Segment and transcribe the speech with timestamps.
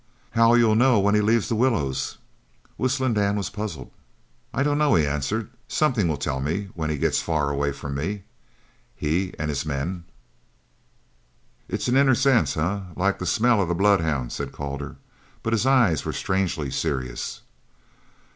[0.31, 2.17] "How'll you know when he leaves the willows?"
[2.75, 3.91] Whistling Dan was puzzled.
[4.51, 5.51] "I dunno," he answered.
[5.67, 8.23] "Somethin' will tell me when he gets far away from me
[8.95, 10.05] he an' his men."
[11.69, 12.79] "It's an inner sense, eh?
[12.95, 14.95] Like the smell of the bloodhound?" said Calder,
[15.43, 17.41] but his eyes were strangely serious.